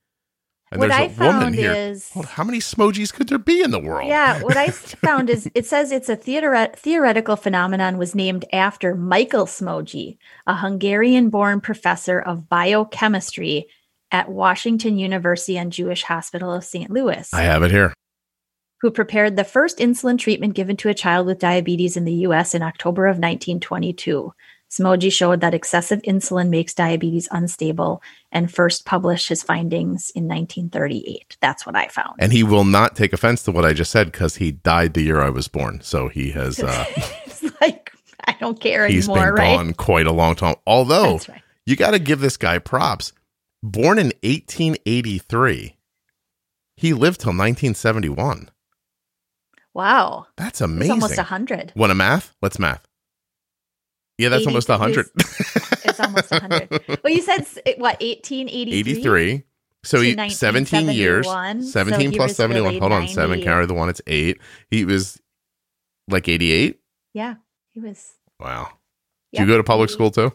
And 0.70 0.80
what 0.80 0.90
there's 0.90 1.00
I 1.00 1.04
a 1.06 1.08
woman 1.28 1.42
found 1.44 1.56
here. 1.56 1.72
is 1.74 2.12
on, 2.14 2.24
how 2.24 2.44
many 2.44 2.60
Smojis 2.60 3.14
could 3.14 3.30
there 3.30 3.38
be 3.38 3.62
in 3.62 3.72
the 3.72 3.80
world? 3.80 4.10
Yeah, 4.10 4.42
what 4.44 4.58
I 4.58 4.68
found 4.68 5.30
is 5.30 5.50
it 5.56 5.66
says 5.66 5.94
it's 5.94 6.10
a 6.10 6.18
theoret- 6.18 6.76
theoretical 6.76 7.38
phenomenon 7.38 7.98
was 7.98 8.16
named 8.16 8.44
after 8.52 8.96
Michael 8.96 9.46
Smoji, 9.46 10.18
a 10.46 10.58
Hungarian-born 10.58 11.62
professor 11.62 12.20
of 12.20 12.50
biochemistry 12.50 13.68
at 14.12 14.30
Washington 14.30 14.98
University 14.98 15.58
and 15.58 15.72
Jewish 15.72 16.04
Hospital 16.04 16.52
of 16.54 16.64
St. 16.64 16.90
Louis, 16.92 17.34
I 17.34 17.42
have 17.44 17.64
it 17.64 17.72
here. 17.72 17.94
who 18.82 18.92
prepared 18.92 19.36
the 19.36 19.44
first 19.44 19.78
insulin 19.78 20.18
treatment 20.18 20.54
given 20.56 20.76
to 20.78 20.90
a 20.90 20.94
child 20.94 21.28
with 21.28 21.40
diabetes 21.40 21.96
in 21.98 22.06
the 22.06 22.14
US 22.28 22.54
in 22.54 22.62
October 22.62 23.06
of 23.08 23.18
1922. 23.18 24.34
Smoji 24.70 25.12
showed 25.12 25.42
that 25.42 25.54
excessive 25.54 26.02
insulin 26.04 26.48
makes 26.48 26.74
diabetes 26.74 27.28
unstable 27.32 28.02
and 28.32 28.50
first 28.50 28.86
published 28.86 29.28
his 29.28 29.44
findings 29.44 30.12
in 30.12 30.30
1938. 30.30 31.36
That's 31.42 31.66
what 31.66 31.76
I 31.76 31.90
found. 31.90 32.16
And 32.20 32.32
he 32.32 32.42
will 32.44 32.64
not 32.64 32.96
take 32.96 33.12
offense 33.12 33.44
to 33.44 33.52
what 33.52 33.66
I 33.66 33.74
just 33.74 33.92
said 33.92 34.10
because 34.14 34.38
he 34.38 34.52
died 34.54 34.94
the 34.94 35.02
year 35.02 35.20
I 35.20 35.30
was 35.30 35.50
born. 35.50 35.82
So 35.82 36.08
he 36.08 36.32
has 36.32 36.60
uh, 36.64 36.86
it's 37.26 37.44
like 37.60 37.92
I 38.26 38.34
don't 38.40 38.62
care 38.62 38.88
he's 38.88 39.10
anymore, 39.10 39.26
He's 39.26 39.32
been 39.32 39.36
right? 39.36 39.58
gone 39.58 39.74
quite 39.74 40.08
a 40.08 40.14
long 40.14 40.36
time. 40.36 40.56
Although 40.66 41.20
right. 41.28 41.42
you 41.66 41.76
got 41.76 41.92
to 41.92 42.00
give 42.00 42.22
this 42.22 42.38
guy 42.38 42.58
props. 42.58 43.12
Born 43.64 44.00
in 44.00 44.08
1883, 44.24 45.78
he 46.78 46.94
lived 46.94 47.20
till 47.22 47.30
1971. 47.30 48.50
Wow. 49.74 50.26
That's 50.38 50.50
It's 50.50 50.62
amazing. 50.62 50.92
almost 50.94 51.18
a 51.18 51.24
hundred. 51.24 51.72
Want 51.76 51.92
a 51.92 51.96
math? 51.96 52.36
Let's 52.42 52.60
math. 52.60 52.86
Yeah, 54.18 54.30
that's 54.30 54.42
80 54.42 54.48
almost 54.50 54.70
a 54.70 54.74
100. 54.74 55.08
It's 55.84 56.00
almost 56.00 56.32
a 56.32 56.40
hundred. 56.40 56.70
Well, 57.04 57.12
you 57.14 57.22
said 57.22 57.46
what? 57.78 58.00
1883? 58.02 58.80
83. 58.80 59.44
So 59.84 60.00
he 60.00 60.12
17 60.30 60.90
years. 60.92 61.26
1971, 61.26 61.64
so 61.64 61.70
17 61.72 62.12
he 62.12 62.18
plus 62.18 62.30
was 62.30 62.38
71. 62.38 62.64
really 62.68 62.80
Hold 62.80 62.92
on. 62.92 63.08
7 63.08 63.30
90. 63.32 63.44
carry 63.44 63.66
the 63.66 63.74
one. 63.74 63.90
It's 63.90 64.02
8. 64.06 64.38
He 64.70 64.86
was 64.86 65.20
like 66.08 66.28
88. 66.28 66.80
Yeah, 67.14 67.36
he 67.72 67.80
was. 67.80 68.14
Wow. 68.40 68.70
Did 69.34 69.40
Yep. 69.40 69.48
you 69.48 69.54
go 69.54 69.58
to 69.58 69.64
public 69.64 69.90
school 69.90 70.12
too? 70.12 70.32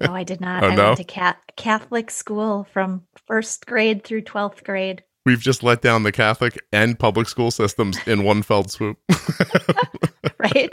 No, 0.00 0.14
I 0.14 0.22
did 0.24 0.40
not. 0.40 0.62
Oh, 0.62 0.68
I 0.68 0.74
no? 0.74 0.84
went 0.86 0.98
to 0.98 1.04
cat- 1.04 1.42
Catholic 1.56 2.10
school 2.10 2.66
from 2.72 3.02
first 3.26 3.66
grade 3.66 4.04
through 4.04 4.22
twelfth 4.22 4.62
grade. 4.64 5.02
We've 5.26 5.40
just 5.40 5.62
let 5.62 5.82
down 5.82 6.04
the 6.04 6.12
Catholic 6.12 6.58
and 6.72 6.98
public 6.98 7.28
school 7.28 7.50
systems 7.50 7.98
in 8.06 8.22
one 8.24 8.42
fell 8.42 8.64
swoop. 8.64 8.98
Right? 10.38 10.70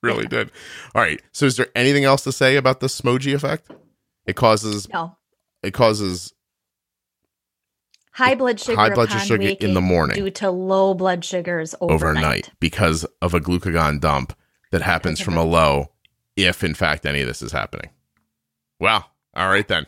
really 0.00 0.26
did. 0.26 0.52
All 0.94 1.02
right. 1.02 1.20
So 1.32 1.44
is 1.46 1.56
there 1.56 1.66
anything 1.74 2.04
else 2.04 2.22
to 2.22 2.30
say 2.32 2.54
about 2.54 2.78
the 2.78 2.86
Smoji 2.86 3.34
effect? 3.34 3.68
It 4.26 4.36
causes 4.36 4.88
No. 4.88 5.16
it 5.62 5.72
causes 5.74 6.32
High 8.12 8.34
blood 8.36 8.58
sugar. 8.60 8.76
high 8.76 8.90
blood 8.94 9.10
sugar 9.10 9.48
in 9.60 9.74
the 9.74 9.80
morning 9.80 10.16
due 10.16 10.30
to 10.30 10.50
low 10.50 10.94
blood 10.94 11.24
sugars 11.24 11.74
overnight, 11.80 12.16
overnight. 12.24 12.50
because 12.60 13.04
of 13.22 13.34
a 13.34 13.40
glucagon 13.40 14.00
dump 14.00 14.36
that 14.70 14.82
happens 14.82 15.20
from 15.20 15.36
a- 15.36 15.44
low 15.44 15.90
if 16.36 16.62
in 16.64 16.74
fact 16.74 17.04
any 17.06 17.20
of 17.22 17.26
this 17.28 17.42
is 17.42 17.50
happening. 17.52 17.90
Wow. 18.80 19.04
All 19.34 19.48
right 19.48 19.66
then. 19.66 19.86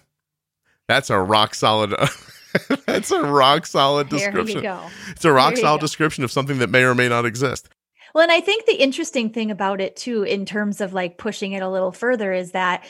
That's 0.88 1.11
a 1.11 1.18
rock 1.18 1.54
solid 1.54 1.94
that's 2.87 3.11
a 3.11 3.23
rock 3.23 3.66
solid 3.66 4.09
description. 4.09 4.62
go. 4.62 4.80
It's 5.11 5.25
a 5.25 5.32
rock 5.32 5.56
solid 5.56 5.78
go. 5.78 5.87
description 5.87 6.25
of 6.25 6.32
something 6.32 6.59
that 6.59 6.70
may 6.70 6.82
or 6.82 6.94
may 6.94 7.09
not 7.09 7.25
exist. 7.25 7.68
Well, 8.14 8.23
and 8.23 8.32
I 8.32 8.40
think 8.40 8.66
the 8.66 8.75
interesting 8.75 9.30
thing 9.30 9.50
about 9.50 9.80
it 9.80 9.97
too, 9.97 10.25
in 10.25 10.44
terms 10.47 10.80
of 10.80 10.92
like 10.92 11.16
pushing 11.16 11.52
it 11.52 11.62
a 11.62 11.68
little 11.68 11.92
further, 11.92 12.32
is 12.32 12.52
that 12.52 12.85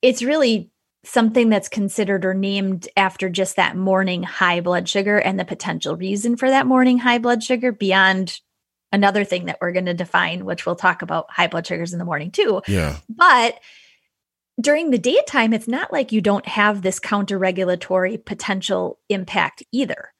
it's 0.00 0.22
really 0.22 0.70
something 1.04 1.48
that's 1.48 1.68
considered 1.68 2.24
or 2.24 2.34
named 2.34 2.88
after 2.96 3.28
just 3.28 3.56
that 3.56 3.76
morning 3.76 4.22
high 4.22 4.60
blood 4.60 4.88
sugar 4.88 5.18
and 5.18 5.38
the 5.38 5.44
potential 5.44 5.96
reason 5.96 6.36
for 6.36 6.48
that 6.48 6.66
morning 6.66 6.98
high 6.98 7.18
blood 7.18 7.42
sugar 7.42 7.72
beyond 7.72 8.40
another 8.90 9.24
thing 9.24 9.46
that 9.46 9.58
we're 9.60 9.72
going 9.72 9.86
to 9.86 9.94
define, 9.94 10.44
which 10.44 10.66
we'll 10.66 10.76
talk 10.76 11.02
about 11.02 11.30
high 11.30 11.46
blood 11.46 11.66
sugars 11.66 11.92
in 11.92 11.98
the 11.98 12.04
morning 12.04 12.30
too. 12.30 12.62
Yeah. 12.66 12.96
But 13.08 13.58
during 14.60 14.90
the 14.90 14.98
daytime, 14.98 15.52
it's 15.52 15.68
not 15.68 15.92
like 15.92 16.12
you 16.12 16.20
don't 16.20 16.46
have 16.46 16.82
this 16.82 16.98
counter 16.98 17.38
regulatory 17.38 18.18
potential 18.18 18.98
impact 19.08 19.62
either. 19.72 20.12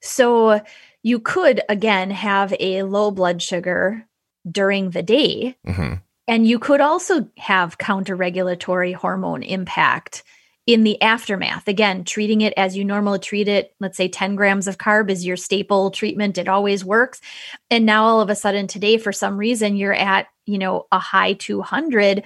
So 0.00 0.60
you 1.02 1.20
could, 1.20 1.60
again, 1.68 2.10
have 2.10 2.54
a 2.60 2.82
low 2.82 3.10
blood 3.10 3.42
sugar 3.42 4.06
during 4.50 4.90
the 4.90 5.02
day, 5.02 5.56
hmm 5.66 5.94
and 6.28 6.46
you 6.46 6.58
could 6.58 6.82
also 6.82 7.26
have 7.38 7.78
counter 7.78 8.14
regulatory 8.14 8.92
hormone 8.92 9.42
impact 9.42 10.22
in 10.66 10.84
the 10.84 11.00
aftermath. 11.00 11.66
Again, 11.66 12.04
treating 12.04 12.42
it 12.42 12.52
as 12.58 12.76
you 12.76 12.84
normally 12.84 13.18
treat 13.18 13.48
it, 13.48 13.74
let's 13.80 13.96
say 13.96 14.08
10 14.08 14.36
grams 14.36 14.68
of 14.68 14.76
carb 14.76 15.10
is 15.10 15.24
your 15.24 15.38
staple 15.38 15.90
treatment, 15.90 16.36
it 16.36 16.46
always 16.46 16.84
works. 16.84 17.22
And 17.70 17.86
now 17.86 18.04
all 18.04 18.20
of 18.20 18.28
a 18.28 18.36
sudden 18.36 18.66
today, 18.66 18.98
for 18.98 19.10
some 19.10 19.38
reason, 19.38 19.78
you're 19.78 19.94
at, 19.94 20.26
you 20.44 20.58
know, 20.58 20.86
a 20.92 20.98
high 20.98 21.32
200 21.32 22.24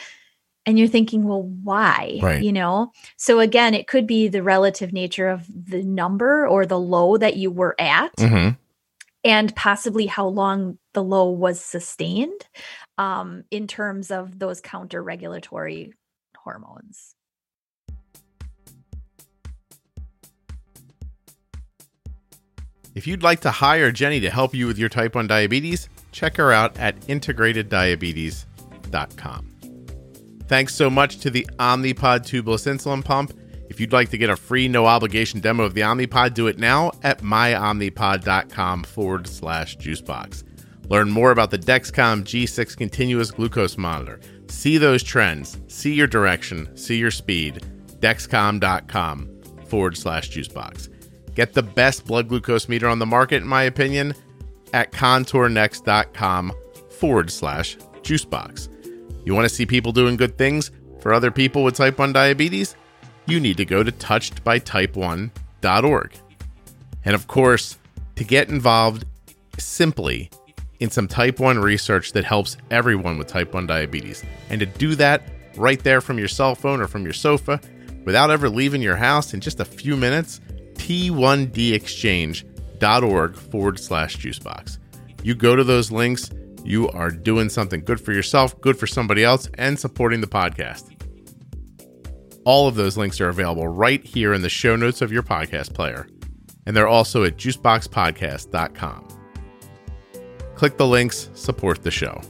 and 0.64 0.78
you're 0.78 0.88
thinking, 0.88 1.24
well, 1.24 1.42
why? 1.42 2.18
Right. 2.22 2.42
You 2.42 2.52
know? 2.52 2.92
So 3.16 3.40
again, 3.40 3.74
it 3.74 3.86
could 3.86 4.06
be 4.06 4.28
the 4.28 4.42
relative 4.42 4.92
nature 4.92 5.28
of 5.28 5.46
the 5.48 5.82
number 5.82 6.46
or 6.46 6.66
the 6.66 6.78
low 6.78 7.16
that 7.16 7.36
you 7.36 7.50
were 7.50 7.74
at 7.78 8.12
hmm 8.18 8.50
and 9.24 9.54
possibly 9.54 10.06
how 10.06 10.26
long 10.26 10.78
the 10.94 11.02
low 11.02 11.30
was 11.30 11.60
sustained 11.60 12.46
um, 12.98 13.44
in 13.50 13.66
terms 13.66 14.10
of 14.10 14.38
those 14.38 14.60
counter 14.60 15.02
regulatory 15.02 15.92
hormones. 16.36 17.14
If 22.94 23.06
you'd 23.06 23.22
like 23.22 23.40
to 23.40 23.50
hire 23.50 23.90
Jenny 23.90 24.20
to 24.20 24.28
help 24.28 24.54
you 24.54 24.66
with 24.66 24.78
your 24.78 24.90
type 24.90 25.14
1 25.14 25.26
diabetes, 25.26 25.88
check 26.10 26.36
her 26.36 26.52
out 26.52 26.78
at 26.78 27.00
integrateddiabetes.com. 27.02 29.51
Thanks 30.52 30.74
so 30.74 30.90
much 30.90 31.16
to 31.20 31.30
the 31.30 31.46
Omnipod 31.58 32.26
tubeless 32.26 32.70
insulin 32.70 33.02
pump. 33.02 33.32
If 33.70 33.80
you'd 33.80 33.94
like 33.94 34.10
to 34.10 34.18
get 34.18 34.28
a 34.28 34.36
free, 34.36 34.68
no 34.68 34.84
obligation 34.84 35.40
demo 35.40 35.64
of 35.64 35.72
the 35.72 35.80
Omnipod, 35.80 36.34
do 36.34 36.46
it 36.46 36.58
now 36.58 36.92
at 37.02 37.22
myomnipod.com 37.22 38.84
forward 38.84 39.26
slash 39.26 39.78
juicebox. 39.78 40.44
Learn 40.90 41.10
more 41.10 41.30
about 41.30 41.52
the 41.52 41.58
Dexcom 41.58 42.24
G6 42.24 42.76
continuous 42.76 43.30
glucose 43.30 43.78
monitor. 43.78 44.20
See 44.48 44.76
those 44.76 45.02
trends, 45.02 45.58
see 45.68 45.94
your 45.94 46.06
direction, 46.06 46.76
see 46.76 46.98
your 46.98 47.10
speed. 47.10 47.64
Dexcom.com 48.00 49.30
forward 49.68 49.96
slash 49.96 50.30
juicebox. 50.32 50.90
Get 51.34 51.54
the 51.54 51.62
best 51.62 52.06
blood 52.06 52.28
glucose 52.28 52.68
meter 52.68 52.88
on 52.88 52.98
the 52.98 53.06
market, 53.06 53.36
in 53.36 53.48
my 53.48 53.62
opinion, 53.62 54.12
at 54.74 54.92
contournext.com 54.92 56.52
forward 56.90 57.30
slash 57.30 57.78
juicebox. 58.02 58.68
You 59.24 59.34
want 59.34 59.48
to 59.48 59.54
see 59.54 59.66
people 59.66 59.92
doing 59.92 60.16
good 60.16 60.36
things 60.36 60.72
for 61.00 61.12
other 61.12 61.30
people 61.30 61.62
with 61.62 61.76
type 61.76 61.98
1 61.98 62.12
diabetes? 62.12 62.74
You 63.26 63.38
need 63.40 63.56
to 63.58 63.64
go 63.64 63.82
to 63.82 63.92
touchedbytype1.org. 63.92 66.12
And 67.04 67.14
of 67.14 67.26
course, 67.26 67.78
to 68.16 68.24
get 68.24 68.48
involved 68.48 69.04
simply 69.58 70.30
in 70.80 70.90
some 70.90 71.06
type 71.06 71.38
1 71.38 71.58
research 71.58 72.12
that 72.12 72.24
helps 72.24 72.56
everyone 72.70 73.18
with 73.18 73.28
type 73.28 73.54
1 73.54 73.66
diabetes. 73.66 74.24
And 74.50 74.60
to 74.60 74.66
do 74.66 74.94
that 74.96 75.22
right 75.56 75.82
there 75.82 76.00
from 76.00 76.18
your 76.18 76.28
cell 76.28 76.54
phone 76.54 76.80
or 76.80 76.88
from 76.88 77.04
your 77.04 77.12
sofa 77.12 77.60
without 78.04 78.30
ever 78.30 78.48
leaving 78.48 78.80
your 78.82 78.96
house 78.96 79.34
in 79.34 79.40
just 79.40 79.60
a 79.60 79.64
few 79.64 79.96
minutes, 79.96 80.40
t1dexchange.org 80.74 83.36
forward 83.36 83.78
slash 83.78 84.16
juicebox. 84.16 84.78
You 85.22 85.36
go 85.36 85.54
to 85.54 85.62
those 85.62 85.92
links, 85.92 86.30
you 86.64 86.88
are 86.90 87.10
doing 87.10 87.48
something 87.48 87.84
good 87.84 88.00
for 88.00 88.12
yourself, 88.12 88.60
good 88.60 88.78
for 88.78 88.86
somebody 88.86 89.24
else, 89.24 89.48
and 89.54 89.78
supporting 89.78 90.20
the 90.20 90.26
podcast. 90.26 90.90
All 92.44 92.66
of 92.66 92.74
those 92.74 92.96
links 92.96 93.20
are 93.20 93.28
available 93.28 93.68
right 93.68 94.04
here 94.04 94.32
in 94.32 94.42
the 94.42 94.48
show 94.48 94.76
notes 94.76 95.00
of 95.00 95.12
your 95.12 95.22
podcast 95.22 95.74
player, 95.74 96.08
and 96.66 96.76
they're 96.76 96.88
also 96.88 97.24
at 97.24 97.36
juiceboxpodcast.com. 97.36 99.08
Click 100.54 100.76
the 100.76 100.86
links, 100.86 101.30
support 101.34 101.82
the 101.82 101.90
show. 101.90 102.20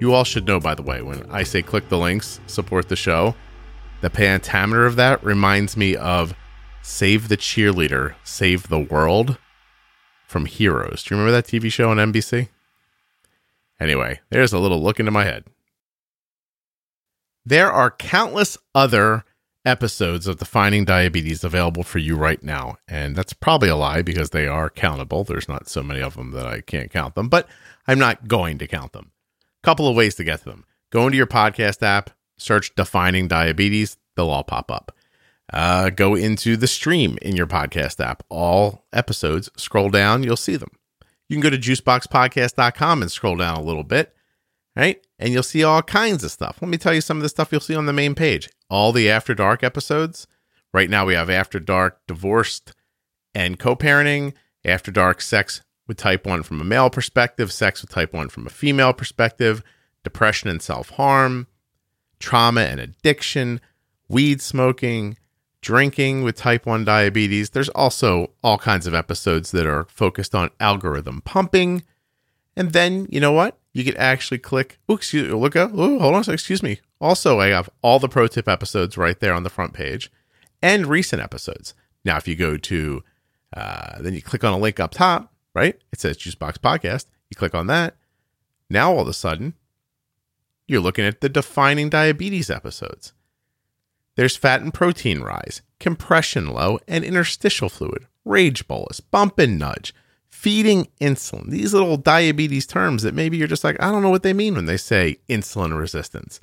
You 0.00 0.12
all 0.12 0.24
should 0.24 0.46
know, 0.46 0.60
by 0.60 0.74
the 0.74 0.82
way, 0.82 1.02
when 1.02 1.24
I 1.30 1.42
say 1.42 1.62
click 1.62 1.88
the 1.88 1.98
links, 1.98 2.40
support 2.46 2.88
the 2.88 2.96
show, 2.96 3.34
the 4.00 4.10
pentameter 4.10 4.84
of 4.84 4.96
that 4.96 5.24
reminds 5.24 5.76
me 5.76 5.96
of 5.96 6.34
Save 6.82 7.28
the 7.28 7.36
Cheerleader, 7.38 8.14
Save 8.24 8.68
the 8.68 8.80
World 8.80 9.38
from 10.26 10.44
Heroes. 10.44 11.02
Do 11.02 11.14
you 11.14 11.20
remember 11.20 11.32
that 11.32 11.46
TV 11.46 11.72
show 11.72 11.90
on 11.90 11.96
NBC? 11.96 12.48
Anyway, 13.80 14.20
there's 14.30 14.52
a 14.52 14.58
little 14.58 14.82
look 14.82 15.00
into 15.00 15.10
my 15.10 15.24
head. 15.24 15.44
There 17.44 17.70
are 17.70 17.90
countless 17.90 18.56
other 18.74 19.24
episodes 19.64 20.26
of 20.26 20.38
Defining 20.38 20.84
Diabetes 20.84 21.42
available 21.42 21.82
for 21.82 21.98
you 21.98 22.16
right 22.16 22.42
now. 22.42 22.76
And 22.86 23.16
that's 23.16 23.32
probably 23.32 23.68
a 23.68 23.76
lie 23.76 24.02
because 24.02 24.30
they 24.30 24.46
are 24.46 24.70
countable. 24.70 25.24
There's 25.24 25.48
not 25.48 25.68
so 25.68 25.82
many 25.82 26.00
of 26.00 26.16
them 26.16 26.32
that 26.32 26.46
I 26.46 26.60
can't 26.60 26.90
count 26.90 27.14
them, 27.14 27.28
but 27.28 27.48
I'm 27.86 27.98
not 27.98 28.28
going 28.28 28.58
to 28.58 28.66
count 28.66 28.92
them. 28.92 29.10
A 29.62 29.66
Couple 29.66 29.88
of 29.88 29.96
ways 29.96 30.14
to 30.16 30.24
get 30.24 30.40
to 30.40 30.50
them. 30.50 30.64
Go 30.90 31.06
into 31.06 31.16
your 31.16 31.26
podcast 31.26 31.82
app, 31.82 32.10
search 32.38 32.74
Defining 32.74 33.28
Diabetes, 33.28 33.96
they'll 34.16 34.30
all 34.30 34.44
pop 34.44 34.70
up. 34.70 34.92
Uh, 35.52 35.90
go 35.90 36.14
into 36.14 36.56
the 36.56 36.66
stream 36.66 37.18
in 37.20 37.36
your 37.36 37.46
podcast 37.46 38.02
app. 38.04 38.22
All 38.28 38.84
episodes, 38.92 39.50
scroll 39.56 39.90
down, 39.90 40.22
you'll 40.22 40.36
see 40.36 40.56
them. 40.56 40.70
You 41.34 41.40
can 41.40 41.50
go 41.50 41.56
to 41.56 41.58
juiceboxpodcast.com 41.58 43.02
and 43.02 43.10
scroll 43.10 43.34
down 43.34 43.56
a 43.56 43.62
little 43.62 43.82
bit, 43.82 44.14
right? 44.76 45.04
And 45.18 45.32
you'll 45.32 45.42
see 45.42 45.64
all 45.64 45.82
kinds 45.82 46.22
of 46.22 46.30
stuff. 46.30 46.58
Let 46.60 46.68
me 46.68 46.78
tell 46.78 46.94
you 46.94 47.00
some 47.00 47.16
of 47.16 47.24
the 47.24 47.28
stuff 47.28 47.50
you'll 47.50 47.60
see 47.60 47.74
on 47.74 47.86
the 47.86 47.92
main 47.92 48.14
page. 48.14 48.48
All 48.70 48.92
the 48.92 49.10
After 49.10 49.34
Dark 49.34 49.64
episodes. 49.64 50.28
Right 50.72 50.88
now, 50.88 51.04
we 51.04 51.14
have 51.14 51.28
After 51.28 51.58
Dark 51.58 51.98
Divorced 52.06 52.72
and 53.34 53.58
Co 53.58 53.74
parenting, 53.74 54.34
After 54.64 54.92
Dark 54.92 55.20
Sex 55.20 55.62
with 55.88 55.96
Type 55.96 56.24
1 56.24 56.44
from 56.44 56.60
a 56.60 56.64
male 56.64 56.88
perspective, 56.88 57.52
Sex 57.52 57.82
with 57.82 57.90
Type 57.90 58.12
1 58.12 58.28
from 58.28 58.46
a 58.46 58.50
female 58.50 58.92
perspective, 58.92 59.64
Depression 60.04 60.48
and 60.48 60.62
Self 60.62 60.90
Harm, 60.90 61.48
Trauma 62.20 62.60
and 62.60 62.78
Addiction, 62.78 63.60
Weed 64.08 64.40
Smoking, 64.40 65.16
drinking 65.64 66.22
with 66.22 66.36
type 66.36 66.66
1 66.66 66.84
diabetes. 66.84 67.50
There's 67.50 67.70
also 67.70 68.30
all 68.42 68.58
kinds 68.58 68.86
of 68.86 68.94
episodes 68.94 69.50
that 69.52 69.66
are 69.66 69.86
focused 69.88 70.34
on 70.34 70.50
algorithm 70.60 71.22
pumping. 71.22 71.82
And 72.54 72.72
then, 72.72 73.08
you 73.10 73.18
know 73.18 73.32
what? 73.32 73.58
You 73.72 73.82
could 73.82 73.96
actually 73.96 74.38
click, 74.38 74.78
oh, 74.88 74.94
excuse 74.96 75.32
look 75.32 75.56
up, 75.56 75.72
oh, 75.74 75.98
hold 75.98 76.14
on, 76.14 76.32
excuse 76.32 76.62
me. 76.62 76.80
Also, 77.00 77.40
I 77.40 77.48
have 77.48 77.70
all 77.82 77.98
the 77.98 78.08
pro 78.08 78.28
tip 78.28 78.46
episodes 78.46 78.96
right 78.96 79.18
there 79.18 79.32
on 79.32 79.42
the 79.42 79.50
front 79.50 79.72
page 79.72 80.12
and 80.62 80.86
recent 80.86 81.20
episodes. 81.20 81.74
Now, 82.04 82.18
if 82.18 82.28
you 82.28 82.36
go 82.36 82.56
to, 82.56 83.02
uh, 83.56 84.02
then 84.02 84.14
you 84.14 84.22
click 84.22 84.44
on 84.44 84.52
a 84.52 84.58
link 84.58 84.78
up 84.78 84.92
top, 84.92 85.32
right? 85.54 85.76
It 85.92 86.00
says 86.00 86.18
Juicebox 86.18 86.58
Podcast. 86.58 87.06
You 87.30 87.36
click 87.36 87.54
on 87.54 87.66
that. 87.68 87.96
Now, 88.68 88.92
all 88.92 89.00
of 89.00 89.08
a 89.08 89.14
sudden, 89.14 89.54
you're 90.68 90.80
looking 90.80 91.06
at 91.06 91.22
the 91.22 91.28
defining 91.28 91.88
diabetes 91.88 92.50
episodes. 92.50 93.14
There's 94.16 94.36
fat 94.36 94.60
and 94.60 94.72
protein 94.72 95.20
rise, 95.20 95.62
compression 95.80 96.48
low, 96.48 96.78
and 96.86 97.04
interstitial 97.04 97.68
fluid, 97.68 98.06
rage 98.24 98.68
bolus, 98.68 99.00
bump 99.00 99.38
and 99.38 99.58
nudge, 99.58 99.92
feeding 100.28 100.88
insulin. 101.00 101.50
These 101.50 101.74
little 101.74 101.96
diabetes 101.96 102.66
terms 102.66 103.02
that 103.02 103.14
maybe 103.14 103.36
you're 103.36 103.48
just 103.48 103.64
like, 103.64 103.82
I 103.82 103.90
don't 103.90 104.02
know 104.02 104.10
what 104.10 104.22
they 104.22 104.32
mean 104.32 104.54
when 104.54 104.66
they 104.66 104.76
say 104.76 105.16
insulin 105.28 105.76
resistance. 105.76 106.38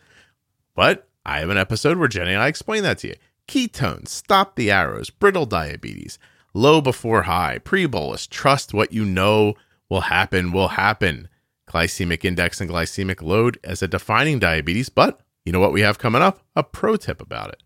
But 0.75 1.07
I 1.25 1.39
have 1.39 1.49
an 1.49 1.57
episode 1.57 1.97
where 1.97 2.07
Jenny 2.07 2.33
and 2.33 2.41
I 2.41 2.47
explain 2.47 2.83
that 2.83 2.97
to 2.99 3.09
you. 3.09 3.15
Ketones, 3.47 4.09
stop 4.09 4.55
the 4.55 4.71
arrows, 4.71 5.09
brittle 5.09 5.45
diabetes, 5.45 6.19
low 6.53 6.81
before 6.81 7.23
high, 7.23 7.57
pre 7.59 7.85
bolus, 7.85 8.27
trust 8.27 8.73
what 8.73 8.91
you 8.91 9.05
know 9.05 9.55
will 9.89 10.01
happen, 10.01 10.51
will 10.51 10.69
happen. 10.69 11.27
Glycemic 11.69 12.25
index 12.25 12.59
and 12.59 12.69
glycemic 12.69 13.21
load 13.21 13.57
as 13.63 13.81
a 13.81 13.87
defining 13.87 14.39
diabetes, 14.39 14.89
but 14.89 15.21
you 15.45 15.51
know 15.51 15.59
what 15.59 15.73
we 15.73 15.81
have 15.81 15.99
coming 15.99 16.21
up? 16.21 16.43
A 16.55 16.63
pro 16.63 16.95
tip 16.95 17.21
about 17.21 17.49
it. 17.49 17.63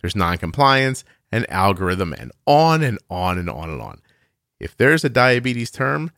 There's 0.00 0.16
non-compliance 0.16 1.04
and 1.32 1.50
algorithm 1.50 2.12
and 2.12 2.32
on 2.46 2.82
and 2.82 2.98
on 3.10 3.38
and 3.38 3.50
on 3.50 3.70
and 3.70 3.80
on. 3.80 4.00
If 4.60 4.76
there's 4.76 5.04
a 5.04 5.08
diabetes 5.08 5.70
term 5.70 6.12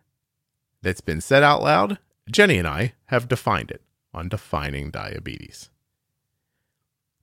that's 0.82 1.00
been 1.00 1.20
said 1.20 1.42
out 1.42 1.62
loud, 1.62 1.98
Jenny 2.30 2.58
and 2.58 2.68
I 2.68 2.94
have 3.06 3.28
defined 3.28 3.70
it 3.70 3.82
on 4.12 4.28
defining 4.28 4.90
diabetes. 4.90 5.70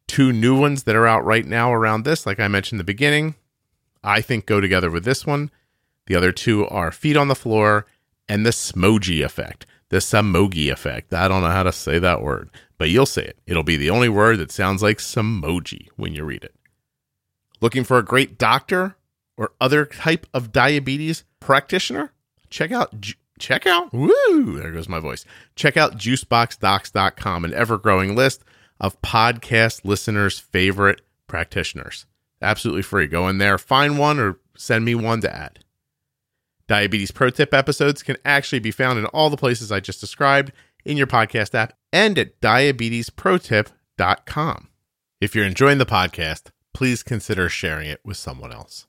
Two 0.07 0.31
new 0.31 0.59
ones 0.59 0.83
that 0.83 0.95
are 0.95 1.07
out 1.07 1.25
right 1.25 1.45
now 1.45 1.73
around 1.73 2.03
this, 2.03 2.25
like 2.25 2.39
I 2.39 2.47
mentioned 2.47 2.77
in 2.77 2.85
the 2.85 2.91
beginning, 2.91 3.35
I 4.03 4.21
think 4.21 4.45
go 4.45 4.61
together 4.61 4.91
with 4.91 5.03
this 5.03 5.25
one. 5.25 5.51
The 6.07 6.15
other 6.15 6.31
two 6.31 6.67
are 6.67 6.91
Feet 6.91 7.17
on 7.17 7.27
the 7.27 7.35
Floor 7.35 7.85
and 8.29 8.45
the 8.45 8.51
Smoji 8.51 9.23
Effect. 9.23 9.65
The 9.89 9.97
Samogi 9.97 10.71
Effect. 10.71 11.13
I 11.13 11.27
don't 11.27 11.41
know 11.41 11.49
how 11.49 11.63
to 11.63 11.71
say 11.71 11.99
that 11.99 12.21
word 12.21 12.49
but 12.77 12.89
you'll 12.89 13.05
say 13.05 13.23
it. 13.23 13.37
It'll 13.47 13.63
be 13.63 13.77
the 13.77 13.89
only 13.89 14.09
word 14.09 14.39
that 14.39 14.51
sounds 14.51 14.83
like 14.83 14.97
Samoji 14.97 15.89
when 15.95 16.13
you 16.13 16.23
read 16.23 16.43
it. 16.43 16.55
Looking 17.61 17.83
for 17.83 17.97
a 17.97 18.03
great 18.03 18.37
doctor 18.37 18.95
or 19.37 19.53
other 19.61 19.85
type 19.85 20.27
of 20.33 20.51
diabetes 20.51 21.23
practitioner? 21.39 22.11
Check 22.49 22.71
out 22.71 22.93
check 23.37 23.65
out 23.65 23.93
woo 23.93 24.59
there 24.59 24.71
goes 24.71 24.89
my 24.89 24.99
voice. 24.99 25.25
Check 25.55 25.77
out 25.77 25.97
juiceboxdocs.com 25.97 27.45
an 27.45 27.53
ever-growing 27.53 28.15
list 28.15 28.43
of 28.79 29.01
podcast 29.01 29.81
listeners' 29.83 30.39
favorite 30.39 31.01
practitioners. 31.27 32.05
Absolutely 32.41 32.81
free. 32.81 33.07
Go 33.07 33.27
in 33.27 33.37
there, 33.37 33.57
find 33.57 33.97
one 33.97 34.19
or 34.19 34.37
send 34.55 34.85
me 34.85 34.95
one 34.95 35.21
to 35.21 35.33
add. 35.33 35.64
Diabetes 36.67 37.11
Pro 37.11 37.29
Tip 37.29 37.53
episodes 37.53 38.01
can 38.01 38.17
actually 38.25 38.57
be 38.59 38.71
found 38.71 38.97
in 38.99 39.05
all 39.07 39.29
the 39.29 39.35
places 39.37 39.71
I 39.71 39.79
just 39.79 40.01
described 40.01 40.51
in 40.83 40.97
your 40.97 41.07
podcast 41.07 41.53
app 41.53 41.73
and 41.93 42.17
at 42.17 42.41
diabetesprotip.com. 42.41 44.69
If 45.21 45.35
you're 45.35 45.45
enjoying 45.45 45.77
the 45.77 45.85
podcast, 45.85 46.47
please 46.73 47.03
consider 47.03 47.47
sharing 47.49 47.87
it 47.87 48.01
with 48.03 48.17
someone 48.17 48.51
else. 48.51 48.87